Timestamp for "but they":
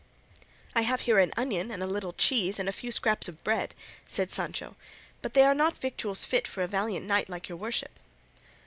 5.21-5.43